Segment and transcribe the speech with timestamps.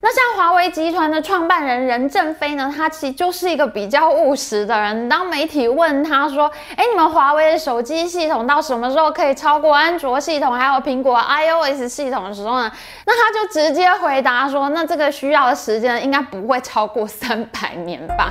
[0.00, 5.08] 那像华为集团的创办人任正非呢，他其实就是一个比较务实的人。
[5.08, 12.70] 当媒体问他说：“哎，你们华为的手机系统到什么时候可以超过安卓系统，还有苹果 iOS 系统的时候呢？”
[13.06, 18.30] 那他就直接回答说：“那这个需要的时间应该不会超过三百年吧。”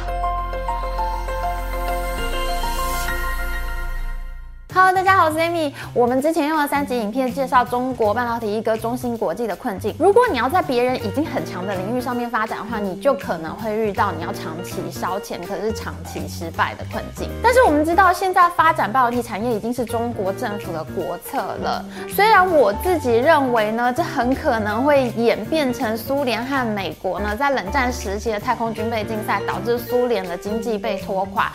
[4.77, 5.73] Hello，大家好，我是 Amy。
[5.91, 9.95] 我们之前用了三集影片介绍中国半导体一哥中芯国际的困境。
[9.97, 17.27] 如果你要在别人已经很强的领域上面发展的话，你就可能会遇到你要长期烧钱，可是长期失败的困境。
[17.41, 21.83] 但是我们知道，现在发展半导体产业已经是中国政府的国策了。
[22.07, 31.51] 虽然我自己认为呢，这很可能会演变成苏联和美国呢在冷战时期的太空军备竞赛，导致苏联的经济被拖垮。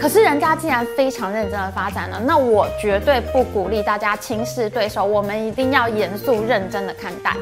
[0.00, 2.66] 可是人家既然非常认真的发展了，那我。
[2.80, 7.32] 绝对不鼓励大家轻视对手，我们一定要严肃认真的看待。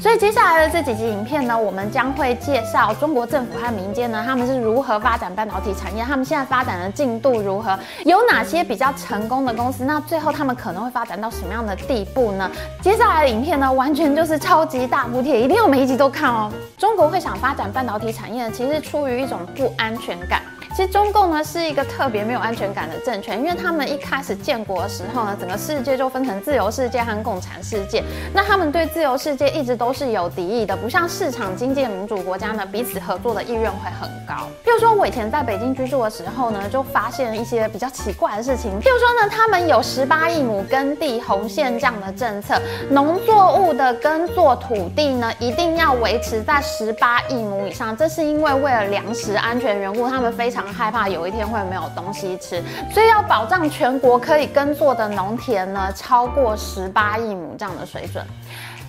[0.00, 12.48] 所以接下来的这几集影片呢，我们将会介绍中国政府和民间呢，他们是如何发展半导体产业，他们现在发展的进度如何，有哪些比较成功的公司，那最后他们可能会发展到什么样的地步呢？
[12.80, 16.52] 接下来的影片呢，完全就是超级大补贴，一定要每一集都看哦。
[16.78, 20.42] 中国会想发展半导体产业，其实出于一种不安全感。
[20.74, 28.02] 其实中共呢是一个特别没有安全感的政权，因为他们一开始建国的时候呢，整个世界就分成自由世界和共产世界。
[28.34, 34.48] 那他们对自由世界一直都是有敌意的，不像市场经济民主国家呢，彼此合作的意愿会很高。
[34.64, 38.72] 譬如说，我以前在北京居住的时候呢，就发现一些比较奇怪的事情。
[38.80, 47.96] 譬如说呢，他们有十八亿亩耕地红线这样的政策，农作物的耕作土地呢，一定要维持在十八亿亩以上。
[47.96, 50.63] 这是因为为了粮食安全缘故，他们非常。
[50.72, 52.62] 害怕有一天会没有东西吃，
[52.92, 58.24] 所以要保障全国可以耕作的农田呢，超过十八亿亩这样的水准。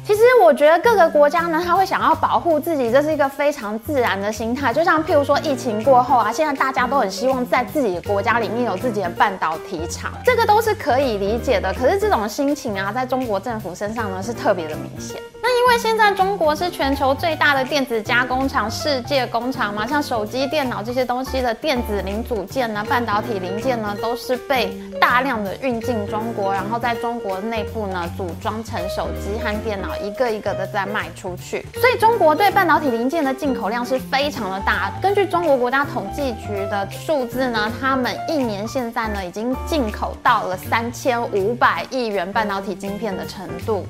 [0.06, 4.72] 其实我觉得各个国家呢，他会想要保护自己，这是一个非常自然的心态。
[4.72, 11.74] 就像譬如说疫情过后啊，现在大家都很希望在自己的国家里面有自己的半导体厂，这个都是可以理解的。
[11.74, 15.20] 可是这种心情啊，在中国政府身上呢，是特别的明显。
[15.42, 31.66] 那因为现在中国是全球最大的电子加工厂、世界工厂嘛，像手机、电脑这些东西的电子零组件呢、半导体零件呢，都是被大量的运进中国，然后在中国内部呢组装成手机和电脑，一个一个的在卖出去。
[31.74, 34.92] 所以中国对半导体零件的进口量是非常的大。
[35.02, 43.86] 根据中国国家统计局的数字呢，他们一年现在呢已经进口到了三千五百亿元半导体晶片的程度。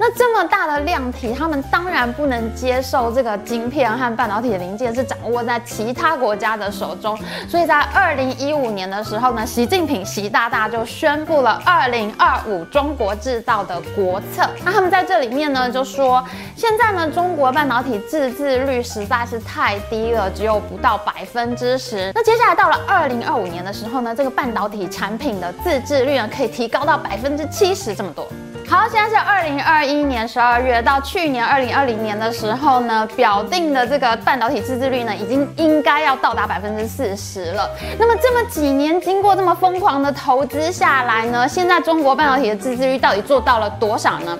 [0.00, 14.48] 那这么大的量体，他们当然不能接受这个晶片和半导体的零件是掌握在其他国家的手中，所以在二零一五年的时候呢，习近平习大大就宣布了二零二五中国制造的国策。
[14.64, 22.12] 那他们在这里面呢就说，现在呢中国半导体自制率实在是太低了，只有不到百分之十。
[22.14, 28.28] 那接下来到了二零二五年的时候呢，这个半导体产品的自制率呢可以提高到百分之七十这么多。
[28.70, 37.70] 好，现在是二零二一年十二月到去年二零二零年的时候呢，表定的这个半导体自制率呢，已经应该要到达百分之四十了。
[37.98, 44.38] 那么这么几年经过这么疯狂的投资下来呢，现在中国半导体的自制率到底做到了多少呢？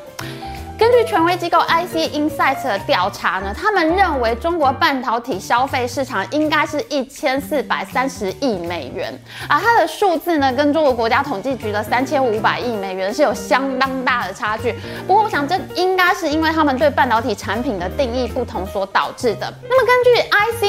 [0.79, 9.13] 根据权威机构 IC Insights 的调查呢，他们认为中国半导体消费市场应该是一千四百三十亿美元，
[9.49, 14.73] 而它的数字呢，跟中国国家统计局的三千五百亿美元是有相当大的差距。
[15.05, 19.53] 不过，我想这应该是因为他们对半导体产品的定义不同所导致的。
[19.69, 20.68] 那么，根据 IC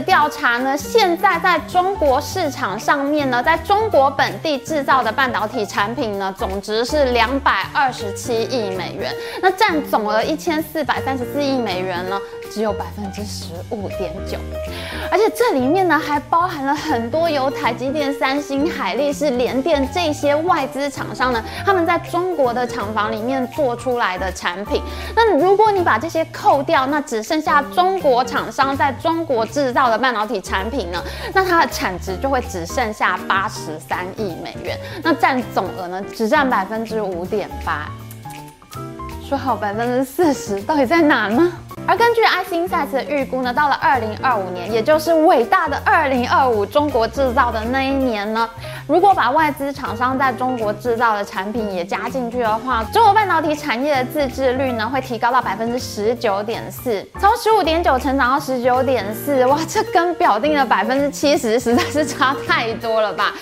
[0.00, 9.12] 调查呢，现在在中国市场上面呢，在中国本地制造的半导体产品呢，总值是两百二十七亿美元。
[9.42, 12.18] 那占总额一千四百三十四亿美元呢，
[12.50, 14.38] 只有百分之十五点九，
[15.10, 24.82] 而且这里面呢还包含了很多由台积电、三星、海力士、联电这些外资厂商呢，他们在中国的厂房里面做出来的产品。
[25.14, 31.02] 那如果你把这些扣掉，那只剩下中国厂商在中国制造的半导体产品呢，
[31.32, 37.88] 那它的产值就会只剩下八十三亿美元，那占总额呢只占百分之五点八。
[39.28, 41.52] 说好百分之四十，到底在哪呢？
[41.88, 48.46] 而根据 I C E S 的预估呢，到了二零二五年，也就是伟大的二零二五中国制造的那一年呢，
[48.88, 63.34] 如果把外资厂商在中国制造的产品也加进去的话，中国半导体产业的自制率呢会提高到百分之十九点四，从十五点九成长到十九点四，哇，这跟表定的百分之七十实在是差太多了吧？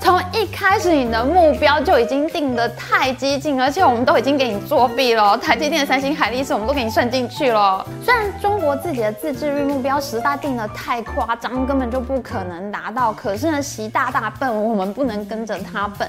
[0.00, 7.84] 从一开始你的目标就已经定得太激进，而且我们都已经给你作弊了，台积电、三星、海力士我们都给你算进去了。
[8.04, 13.12] 虽然中我自己的自制率目标实在定得太夸张，根本就不可能达到。
[13.12, 16.08] 可是呢，习大大笨，我们不能跟着他笨。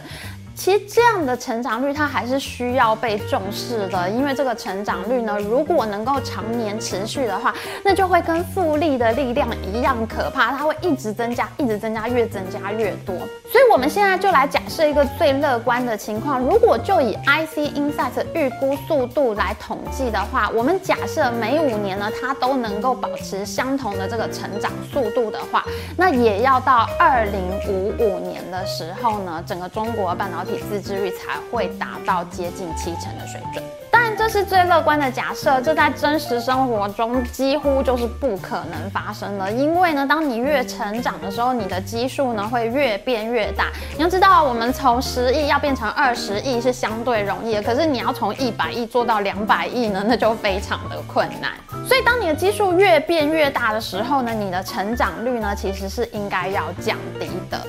[0.56, 7.54] 其实这样的成长率它还是需要被重视的，因为这个成长率呢，如果能够常年持续的话，
[7.84, 13.16] 那就会跟复利的力量一样可怕，它会一直增加，一直增加，越增加越多。
[13.52, 25.66] 所以我们现在就来假设一个最乐观的情况，如果就以 IC Insights 预估速度来统计的话，我们假设每五年呢，它都能够保持相同的这个成长速度的话，
[25.98, 33.64] 那也要到二零五五年的时候呢，整个中国半导体自制率才会达到接近七成的水准。
[33.92, 39.52] 当然，这是最乐观的假设，这在真实生活中几乎就是不可能发生的。
[39.52, 43.68] 因为呢，当你越成长的时候，你的基数呢会越变越大。
[43.96, 51.52] 你要知道，我们从十亿要变成二十亿是相对容易的，可是你要从一百亿做到两百亿呢，那就非常的困难。
[51.88, 57.62] 所以，当你的基数越变越大的时候呢，你的成长率呢其实是应该要降低的。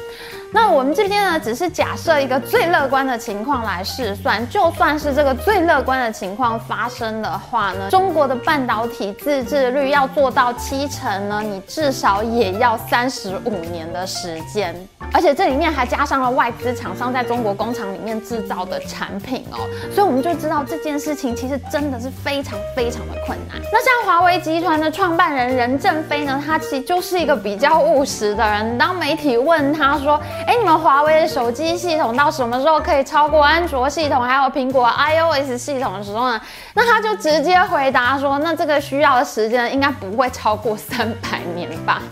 [0.54, 14.72] 那我们这边呢，只是假设一个最乐观的情况来试算，就算是这个最乐观的情况发生的话呢，中国的半导体自制率要做到七成呢，你至少也要三十五年的时间。
[15.14, 19.58] 而且这里面还加上了外资厂商在中国工厂里面制造的产品哦，
[19.94, 23.60] 所以我们就知道这件事情其实真的是非常非常的困难。
[23.72, 28.76] 那像华为集团的创办人任正非呢，他其实就是一个比较务实的人。
[28.76, 36.40] 当媒体问他说：“哎，你们华为的手机系统到什么时候可以超过安卓系统，还有苹果 iOS 系统的时候呢？”
[36.74, 42.02] 那他就直接回答说：“那这个需要的时间应该不会超过三百年吧。”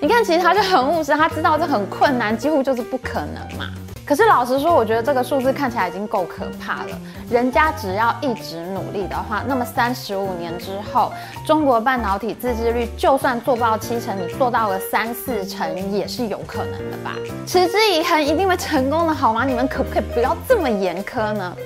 [0.00, 3.68] 你看，其实他就很务实，他知道这很困难，几乎就是不可能嘛。
[4.06, 6.98] 可是老实说，我觉得这个数字看起来已经够可怕了。
[7.28, 11.12] 人家只要一直努力的话，那么三十五年之后，
[11.44, 17.16] 中国半导体自制率就算做不到七成，你做到了三四成也是有可能的吧？
[17.44, 19.44] 持之以恒一定会成功的，好吗？
[19.44, 21.56] 你们可不可以不要这么严苛呢？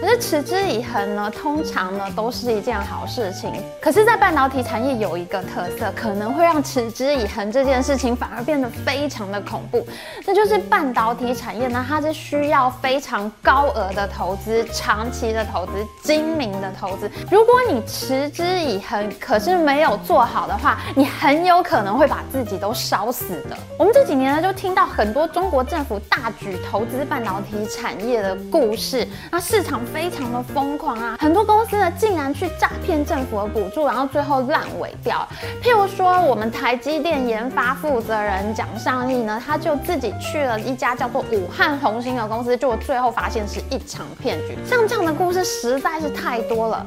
[0.00, 3.52] 可是持之以恒呢，通常呢都是一件好事情。
[3.80, 9.84] 可是，在半导体产业有一个特色，可能会让持之以恒这件事情反而变得非常的恐怖。
[10.24, 17.10] 那就是半导体产业呢，它是需要非常高额的投资、长期的投资、精明的投资。
[17.28, 23.56] 如果你持之以恒，可是没有做好的话，你很有可能会把自己都烧死的。
[23.76, 29.80] 我们这几年呢，就听到很多中国政府大举投资半导体产业的故事，那市场。
[29.92, 31.16] 非常的疯狂啊！
[31.20, 35.26] 很多公司呢，竟然去诈骗政府的补助，然后最后烂尾掉。
[35.62, 44.56] 譬如说，我们台积电研发负责人蒋尚义呢，他就自己去了一家叫做武汉红星的公司，就最后发现是一场骗局。
[44.64, 46.86] 像这样的故事实在是太多了。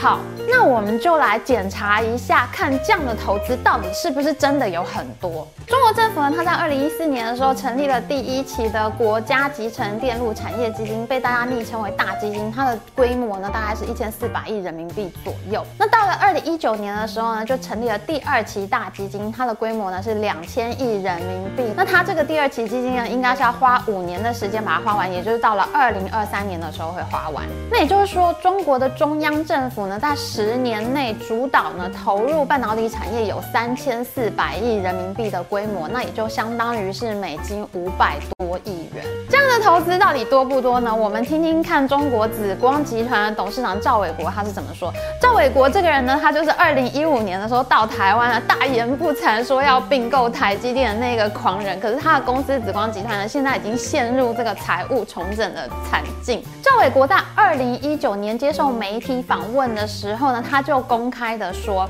[0.00, 5.44] 好，那我们就来检查一下，看这样的投资到底是不是真的有很多。
[5.66, 12.50] 中国政府呢，它在二零一四年的时候成立了第一期的国家集成电路产业基金，被大家昵称为大基金。
[12.52, 15.66] 它的规模呢，大概是一千四百亿人民币左右。
[15.76, 21.64] 那到了二零一九年的时候呢，就成立了第二期大基金，它的规模呢是两千亿人民币。
[21.76, 27.44] 那它这个第二期基金呢，应该是要花五年的时间把它花完，也就是到了二零二三年的时候会花完。
[27.68, 29.87] 那也就是说，中国的中央政府。
[29.96, 39.04] 在十年内主导呢，投入半导体产业有三千四百亿人民币的规模，那也就相当于是美金五百多亿元。
[39.30, 40.94] 这样的投资到底多不多呢？
[40.94, 44.90] 我们听听看中国紫光集团的董事长赵伟国他是怎么说。
[45.20, 51.78] 赵伟国这个人呢，他就是二零一五年的时候到台湾啊，大言不惭说要并购台积电的那个狂人。
[51.78, 56.42] 可是他的公司紫光集团呢，现在已经陷入这个财务重整的惨境。
[56.62, 61.86] 赵伟国在二零一九年接受媒体访问的时候呢，他就公开的说，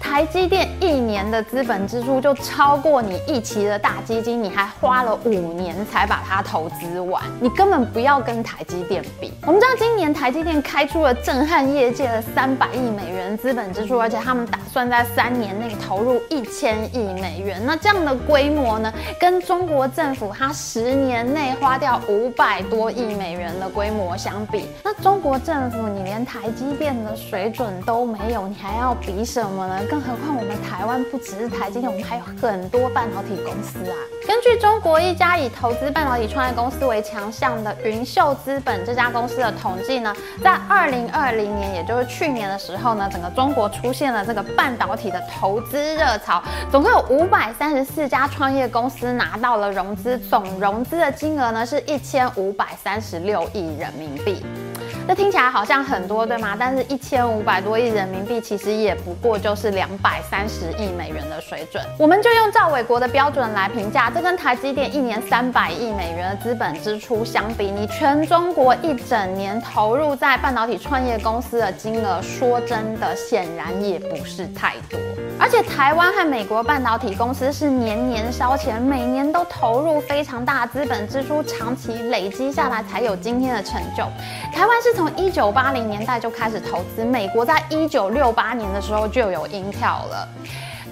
[0.00, 9.32] 台积电一年的资本支出就超过你一期的大基金，你还花了五年才把它投资完，你根本不要跟台积电比。
[9.46, 17.60] 我们知道今年台积电开出了震撼业界的三百亿美元资本支出，而且他们打算在三年内投入一千亿美元。
[17.64, 29.80] 那这样的规模呢，跟中国政府它十年内花掉五百多亿美元的规模相比，那中国政府你连台积电的水准都没有，你还要比什么呢？
[29.90, 33.96] 更何况我们台湾不只是台积电，我们还有很多半导体公司啊。
[34.24, 54.40] 根据中国一家以投资半导体创业公司为强项的云秀资本这家公司的统计呢，在二零二零年，也就是去年的时候呢，整个中国出现了这个半导体的投资热潮，总共有五百三十四家创业公司拿到了融资，总融资的金额呢是一千五百三十六亿人民币。
[55.08, 56.56] 这听起来好像很多，对吗？
[56.58, 61.84] 但是一千五百多亿人民币，其实也不过就是两百三十亿美元的水准。
[61.98, 74.98] 我们就用赵伟国的标准来评价，这跟台积电一年三百亿美元的资本支出相比，你全中国一整年投入在半导体创业公司的金额，说真的，显然也不是太多。
[75.40, 84.04] 而且台湾和美国半导体公司是年年烧钱，每年都投入非常大资本支出，长期累积下来才有今天的成就。
[84.52, 90.28] 台湾是从一九八零年代就开始投资，美国在一九六八年的时候就有音调了。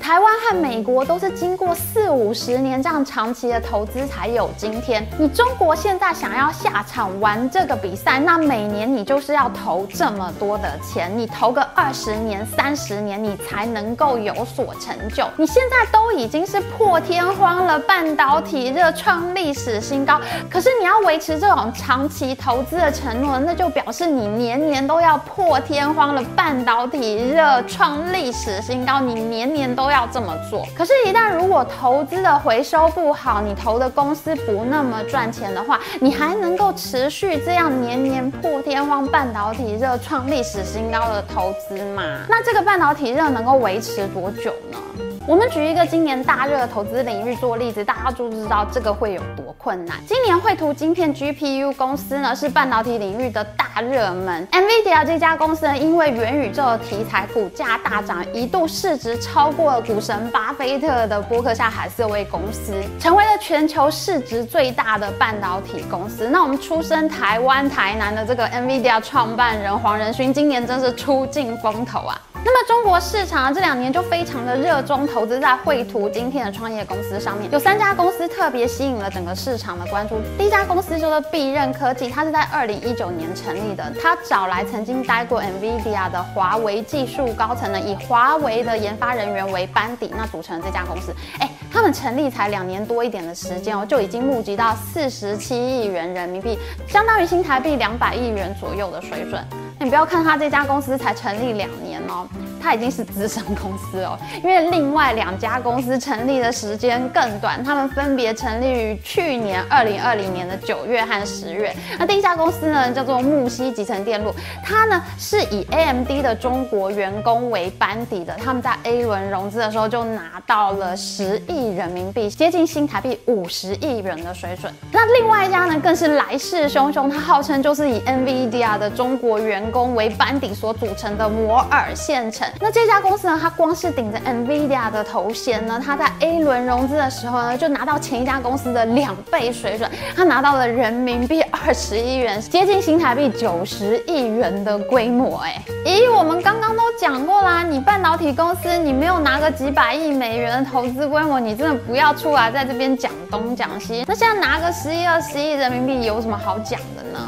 [0.09, 5.07] 台湾和美国都是经过四五十年这样长期的投资才有今天。
[5.19, 15.29] 你中国现在想要下场玩这个比赛，那每年你就是要投这么多的钱，你投个二十年、三十年，你才能够有所成就。
[15.37, 29.98] 你现在都已经是破天荒了，半导体热创历史新高，可是你要维持这种长期投资的承诺，那就表示你年年都要破天荒了，半导体热创历史新高，你年年都要。
[29.99, 42.21] 要这么做，可是，一旦如果投资的回收不好，你投的公司不那么赚钱的话，你还能够持续这样年年破天荒半导体热创历史新高的投资吗？
[42.29, 45.18] 那这个半导体热能够维持多久呢？
[45.29, 49.99] 我们举一个今年大热的投资领域做例子，大家就知道这个会有多困难。
[50.07, 66.27] 今年绘图晶片 GPU 公司呢，是半导体领域的大热门，NVIDIA 这家公司呢，因为元宇宙的题材，股价大涨，一度市值超过了股神巴菲特的波克夏海瑟威公司，成为了全球市值最大的半导体公司。
[66.27, 72.19] 那我们出生台湾台南的这个 NVIDIA 创办人黄仁勋，今年真是出尽风头啊！
[72.45, 80.21] 那么中国市场这两年就非常的热衷投资在绘图晶片的创业公司上面，有三家公司特别吸引了整个市场的关注。
[80.39, 91.15] 第一家公司叫做必任科技，它是在二零一九年成立的，它找来曾经待过 NVIDIA 的华为技术高层呢，以华为的研发人员为班底，那组成了这家公司。
[91.41, 99.45] 哎，他们成立才两年多一点的时间哦，就已经募集到四十七亿元人民币，相当于新台币两百亿元左右的水准。
[99.81, 102.27] 你不要看他这家公司才成立两年哦，
[102.61, 104.19] 它已经是资深公司哦。
[104.43, 111.75] 因为另外两家公司成立的时间更短，他们分别成立于去年二零二零年的九月和十月。
[111.99, 114.33] 那第一家公司呢，叫做木西集成电路，
[114.65, 118.35] 它呢是以 AMD 的中国员工为班底的。
[118.43, 124.73] 他们在 A 轮融资的时候就拿到了十亿人民币，接近新台币五十亿元的水准。
[124.93, 145.39] 那另外一家呢，更是来势汹汹，它号称就是以 NVIDIA 的中国员工为班底所组成的摩尔线程，那这家公司呢，它光是顶着 NVIDIA 的头衔呢，它在 A 轮融资的时候呢，就拿到前一家公司的两倍水准，它拿到了人民币二十亿元，接近新台币九十亿元的规模。
[145.39, 154.05] 哎，咦，我们刚刚都讲过啦，你半导体公司，你没有拿个几百亿美元的投资规模，你真的不要出来在这边讲东讲西。
[154.07, 157.19] 那现在拿个十亿、二十亿人民币有什么好讲的呢？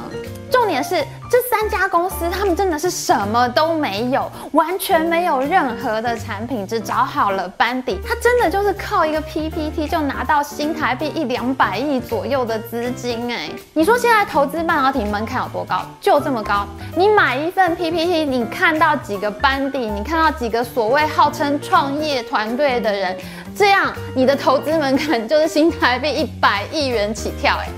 [0.51, 0.97] 重点是
[1.31, 7.99] 这三家公司，他们真的是什么都没有，完全没有任何的产品，只找好了班底。
[8.07, 13.49] 他真的就是靠一个 PPT 就拿到新台币一两百亿左右的资金哎！
[13.73, 15.83] 你说现在投资半导体门槛有多高？
[16.01, 16.67] 就这么高。
[16.97, 23.17] 你买一份 PPT，你看到几个班底，你看到几个所谓号称创业团队的人，
[23.57, 27.69] 这样你的投资门槛就是新台币一百亿元起跳哎！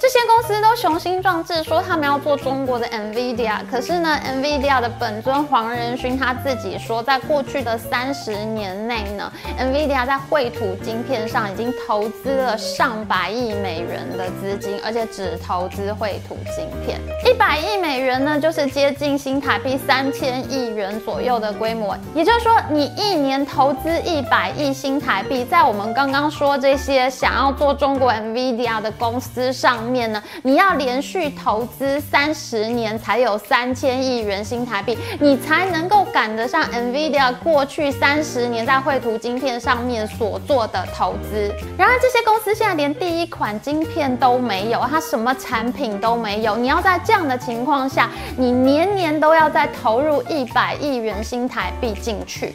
[0.00, 21.98] 这些公司都雄心壮志说他们要做中国的 NVIDIA，可是呢，NVIDIA 的本尊黄仁勋他自己说，在过去的三十年内呢，NVIDIA 在绘图晶片上已经投资了上百亿美元的资金，而且只投资绘图晶片，一百亿美元呢，就是接近新台币三千亿元左右的规模。
[22.14, 29.87] 也就是说，你一年投资一百亿新台币，在我们刚刚说这些想要做中国 NVIDIA 的公司上。
[29.88, 41.52] 面呢，你要连续投资三十年才有三千亿元新台币，你才能够赶得上 NVIDIA 过去三十年在绘图晶片上面所做的投资。
[41.76, 46.56] 然而，这些公司现在连第一款晶片都没有，它什么产品都没有。
[46.56, 52.54] 你要在这样的情况下，你年年都要再投入一百亿元新台币进去。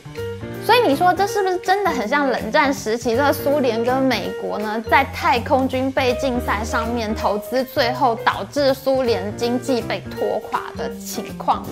[0.65, 11.70] 所以你说这是不是真的很像冷战时期这个苏联跟美国呢，在太空军备竞赛上面投资，最后导致苏联经济被拖垮的情况呢？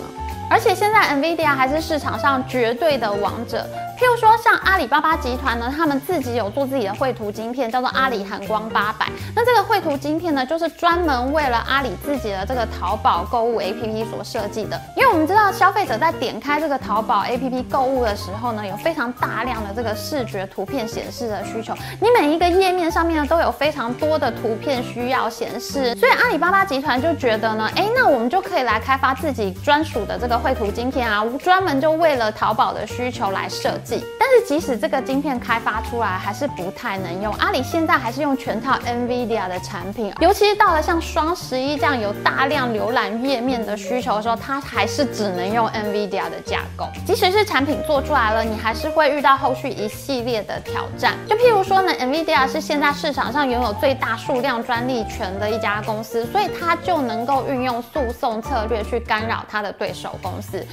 [0.50, 3.66] 而且现在 NVIDIA 还是市场上绝对的王者。
[4.02, 9.08] 譬如说，像阿里巴巴集团呢，他们自己有做自己的绘图晶片，叫做阿里含光八百。
[9.36, 14.82] 那这个绘图晶片呢，就是专门为了阿里自己的这个淘宝购物 APP 所设计的。
[14.98, 21.76] 因为我们知道，消费者在点开这个淘宝 APP 购物的时候呢，有非常大量的这个视觉图片显示的需求。
[22.00, 33.91] 你每一个页面上面呢，都有非常多的图片需要显示，所以阿里巴巴集团就觉得呢，哎，那我们就可以来开发自己专属的这个绘图晶片啊，专门就为了淘宝的需求来设计。
[34.20, 37.34] 但是即使这个晶片开发出来，还是不太能用。
[37.36, 46.88] 阿里现在还是用全套 NVIDIA 的产品，尤其是到了像双十一这样有大量浏览页面的需求的时候，它还是只能用 NVIDIA 的架构。
[47.06, 51.18] 即使是产品做出来了，你还是会遇到后续一系列的挑战。
[51.28, 60.66] 就譬如说呢，NVIDIA 是现在市场上拥有最大数量专利权的一家公司，所以它就能够运用诉讼策略去干扰它的对手公司。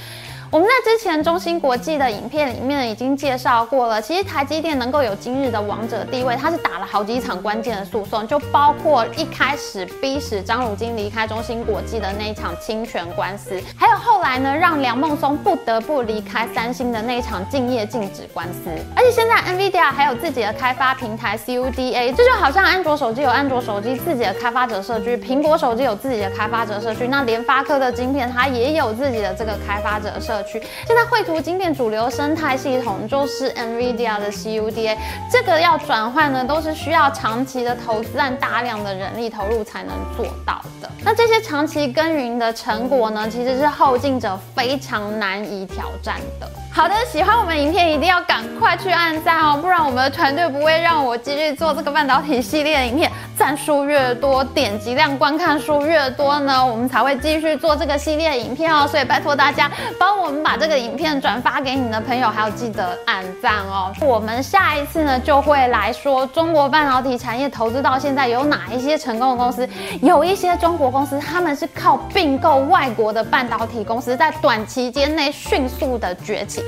[0.51, 18.71] 我们在之前中芯国际的影片里面已经介绍过了，其实台积电能够有今日的王者地位，它是打了好几场关键的诉讼，就包括一开始逼使张汝京离开中芯国际的那一场侵权官司，还有后来呢让梁孟松不得不离开三星的那一场竞业禁止官司。
[18.95, 30.61] 而且现在 NVIDIA 还有自己的开发平台 CUDA，这就好像安卓手机有安卓手机自己的开发者社区，苹果手机有自己的开发者社区，那联发科的晶片它也有自己的这个开发者社区。
[30.87, 34.97] 现在绘图晶片主流生态系统就是 NVIDIA 的 CUDA，
[35.31, 40.89] 这个要转换呢，都是需要长期的投资和大量的人力投入才能做到的。
[41.03, 46.49] 那这些长期耕耘的成果呢，其实是后进者非常难以挑战的。
[46.71, 53.11] 好的，喜欢我们影片一定要赶快去按赞哦，不然我们的团队不会让我继续做这个半导体系列的影片。
[53.39, 58.85] 赞数越多，点击量、观看数越多呢，我们才会继续做这个系列影片哦。
[58.85, 63.93] 所以拜托大家帮我们把这个影片转发给你的朋友，还有记得按赞哦。
[64.01, 69.67] 我们下一次呢，就会来说中国半导体产业投资到现在有哪一些成功的公司，
[70.01, 76.61] 有一些中国公司他们是靠并购外国的半导体公司，在短期间内迅速的崛起。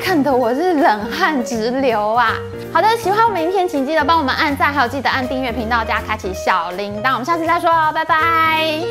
[0.00, 2.34] 看得我是冷汗直流啊！
[2.74, 7.12] 好的，喜欢我们影片，请记得帮我们按赞，还有记得按订阅频道加开启小铃铛。
[7.12, 8.82] 我们下次再说哦，拜拜。